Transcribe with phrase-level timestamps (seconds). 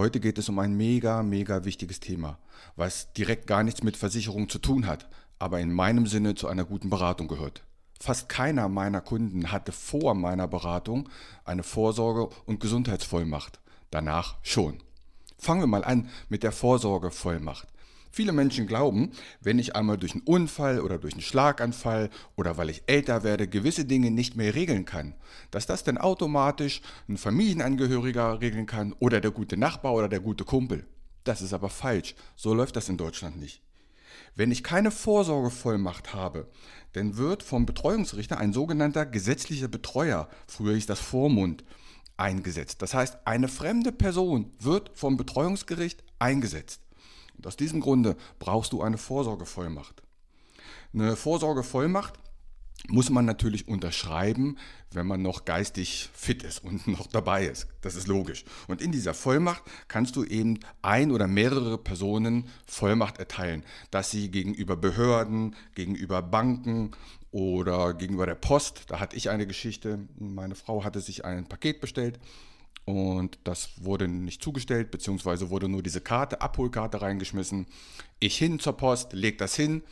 [0.00, 2.38] Heute geht es um ein mega, mega wichtiges Thema,
[2.74, 6.64] was direkt gar nichts mit Versicherung zu tun hat, aber in meinem Sinne zu einer
[6.64, 7.64] guten Beratung gehört.
[8.00, 11.10] Fast keiner meiner Kunden hatte vor meiner Beratung
[11.44, 13.60] eine Vorsorge- und Gesundheitsvollmacht.
[13.90, 14.78] Danach schon.
[15.36, 17.68] Fangen wir mal an mit der Vorsorgevollmacht.
[18.12, 22.70] Viele Menschen glauben, wenn ich einmal durch einen Unfall oder durch einen Schlaganfall oder weil
[22.70, 25.14] ich älter werde gewisse Dinge nicht mehr regeln kann,
[25.52, 30.44] dass das dann automatisch ein Familienangehöriger regeln kann oder der gute Nachbar oder der gute
[30.44, 30.86] Kumpel.
[31.22, 32.16] Das ist aber falsch.
[32.34, 33.62] So läuft das in Deutschland nicht.
[34.34, 36.48] Wenn ich keine Vorsorgevollmacht habe,
[36.92, 41.64] dann wird vom Betreuungsrichter ein sogenannter gesetzlicher Betreuer, früher hieß das Vormund,
[42.16, 42.82] eingesetzt.
[42.82, 46.80] Das heißt, eine fremde Person wird vom Betreuungsgericht eingesetzt.
[47.40, 50.02] Und aus diesem Grunde brauchst du eine Vorsorgevollmacht.
[50.92, 52.12] Eine Vorsorgevollmacht
[52.88, 54.58] muss man natürlich unterschreiben,
[54.92, 57.66] wenn man noch geistig fit ist und noch dabei ist.
[57.80, 58.44] Das ist logisch.
[58.68, 64.30] Und in dieser Vollmacht kannst du eben ein oder mehrere Personen Vollmacht erteilen, dass sie
[64.30, 66.90] gegenüber Behörden, gegenüber Banken
[67.30, 71.80] oder gegenüber der Post, da hatte ich eine Geschichte, meine Frau hatte sich ein Paket
[71.80, 72.20] bestellt
[72.90, 77.66] und das wurde nicht zugestellt, beziehungsweise wurde nur diese Karte, Abholkarte reingeschmissen.
[78.18, 79.82] Ich hin zur Post, leg das hin.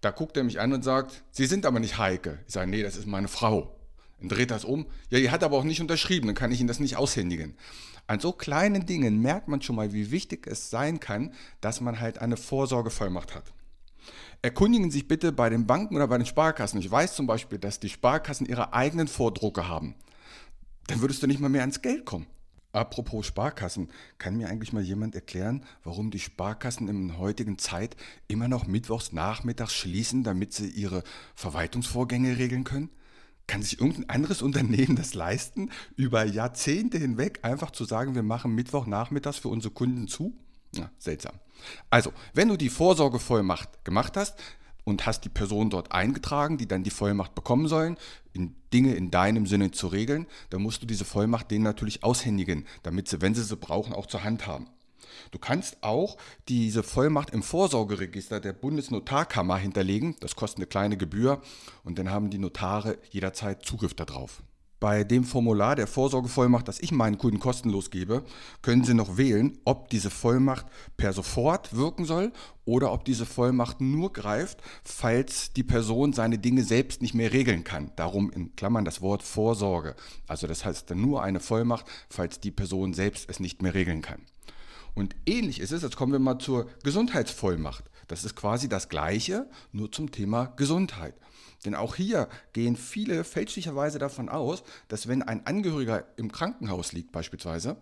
[0.00, 2.38] Da guckt er mich an und sagt, Sie sind aber nicht Heike.
[2.46, 3.76] Ich sage, nee, das ist meine Frau.
[4.18, 4.86] Dann dreht das um.
[5.10, 7.56] Ja, die hat aber auch nicht unterschrieben, dann kann ich Ihnen das nicht aushändigen.
[8.06, 12.00] An so kleinen Dingen merkt man schon mal, wie wichtig es sein kann, dass man
[12.00, 13.52] halt eine Vorsorgevollmacht hat.
[14.42, 16.80] Erkundigen Sie sich bitte bei den Banken oder bei den Sparkassen.
[16.80, 19.94] Ich weiß zum Beispiel, dass die Sparkassen ihre eigenen Vordrucke haben
[20.90, 22.26] dann würdest du nicht mal mehr ans Geld kommen.
[22.72, 27.96] Apropos Sparkassen, kann mir eigentlich mal jemand erklären, warum die Sparkassen in heutigen Zeit
[28.28, 31.02] immer noch mittwochs nachmittags schließen, damit sie ihre
[31.34, 32.90] Verwaltungsvorgänge regeln können?
[33.48, 38.54] Kann sich irgendein anderes Unternehmen das leisten, über Jahrzehnte hinweg einfach zu sagen, wir machen
[38.54, 40.32] Mittwochnachmittags für unsere Kunden zu?
[40.72, 41.32] Ja, seltsam.
[41.90, 44.38] Also, wenn du die Vorsorgevollmacht gemacht hast,
[44.84, 47.96] und hast die Person dort eingetragen, die dann die Vollmacht bekommen sollen,
[48.32, 52.66] in Dinge in deinem Sinne zu regeln, dann musst du diese Vollmacht denen natürlich aushändigen,
[52.82, 54.68] damit sie, wenn sie sie brauchen, auch zur Hand haben.
[55.30, 56.16] Du kannst auch
[56.48, 60.16] diese Vollmacht im Vorsorgeregister der Bundesnotarkammer hinterlegen.
[60.20, 61.40] Das kostet eine kleine Gebühr
[61.84, 64.42] und dann haben die Notare jederzeit Zugriff darauf.
[64.80, 68.24] Bei dem Formular der Vorsorgevollmacht, das ich meinen Kunden kostenlos gebe,
[68.62, 70.64] können Sie noch wählen, ob diese Vollmacht
[70.96, 72.32] per sofort wirken soll
[72.64, 77.62] oder ob diese Vollmacht nur greift, falls die Person seine Dinge selbst nicht mehr regeln
[77.62, 77.92] kann.
[77.96, 79.94] Darum in Klammern das Wort Vorsorge.
[80.26, 84.00] Also das heißt dann nur eine Vollmacht, falls die Person selbst es nicht mehr regeln
[84.00, 84.22] kann.
[84.94, 87.84] Und ähnlich ist es, jetzt kommen wir mal zur Gesundheitsvollmacht.
[88.10, 91.14] Das ist quasi das gleiche, nur zum Thema Gesundheit.
[91.64, 97.12] Denn auch hier gehen viele fälschlicherweise davon aus, dass wenn ein Angehöriger im Krankenhaus liegt
[97.12, 97.76] beispielsweise,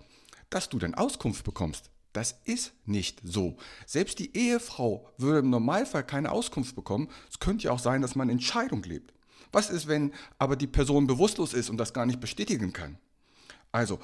[0.51, 1.89] dass du dann Auskunft bekommst.
[2.13, 3.57] Das ist nicht so.
[3.87, 7.09] Selbst die Ehefrau würde im Normalfall keine Auskunft bekommen.
[7.31, 9.15] Es könnte ja auch sein, dass man Entscheidung lebt.
[9.51, 12.99] Was ist, wenn aber die Person bewusstlos ist und das gar nicht bestätigen kann?
[13.73, 13.99] Also,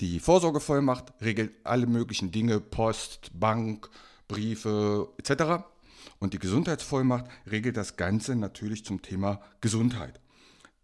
[0.00, 3.90] die Vorsorgevollmacht regelt alle möglichen Dinge, Post, Bank,
[4.28, 5.64] Briefe etc.
[6.18, 10.20] Und die Gesundheitsvollmacht regelt das Ganze natürlich zum Thema Gesundheit.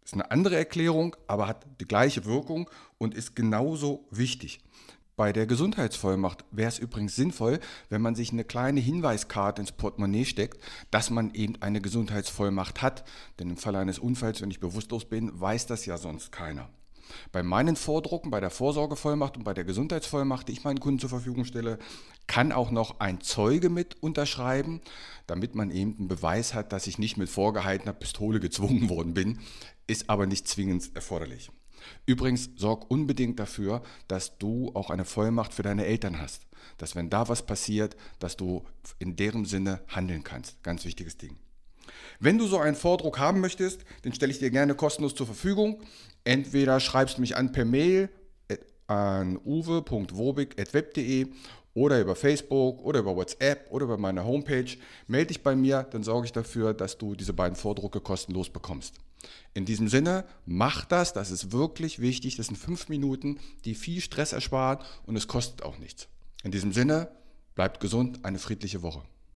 [0.05, 2.69] Ist eine andere Erklärung, aber hat die gleiche Wirkung
[2.99, 4.61] und ist genauso wichtig.
[5.15, 7.61] Bei der Gesundheitsvollmacht wäre es übrigens sinnvoll,
[7.91, 10.61] wenn man sich eine kleine Hinweiskarte ins Portemonnaie steckt,
[10.91, 13.05] dass man eben eine Gesundheitsvollmacht hat.
[13.39, 16.69] Denn im Falle eines Unfalls, wenn ich bewusstlos bin, weiß das ja sonst keiner.
[17.33, 21.11] Bei meinen Vordrucken, bei der Vorsorgevollmacht und bei der Gesundheitsvollmacht, die ich meinen Kunden zur
[21.11, 21.79] Verfügung stelle,
[22.27, 24.81] kann auch noch ein Zeuge mit unterschreiben,
[25.27, 29.41] damit man eben einen Beweis hat, dass ich nicht mit vorgehaltener Pistole gezwungen worden bin,
[29.87, 31.51] ist aber nicht zwingend erforderlich.
[32.07, 36.47] Übrigens, sorg unbedingt dafür, dass du auch eine Vollmacht für deine Eltern hast.
[36.79, 38.65] Dass wenn da was passiert, dass du
[38.99, 40.63] in deren Sinne handeln kannst.
[40.63, 41.37] Ganz wichtiges Ding.
[42.21, 45.81] Wenn du so einen Vordruck haben möchtest, den stelle ich dir gerne kostenlos zur Verfügung.
[46.25, 48.09] Entweder schreibst du mich an per Mail
[48.87, 51.27] an uwe.wobig.web.de
[51.75, 54.77] oder über Facebook oder über WhatsApp oder über meine Homepage.
[55.07, 58.97] Melde dich bei mir, dann sorge ich dafür, dass du diese beiden Vordrucke kostenlos bekommst.
[59.55, 62.37] In diesem Sinne, mach das, das ist wirklich wichtig.
[62.37, 66.09] Das sind fünf Minuten, die viel Stress ersparen und es kostet auch nichts.
[66.43, 67.09] In diesem Sinne,
[67.55, 69.03] bleibt gesund, eine friedliche Woche.